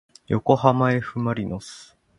[0.25, 1.95] よこはまえふまりのす